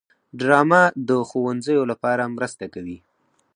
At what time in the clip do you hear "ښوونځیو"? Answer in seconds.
1.29-1.81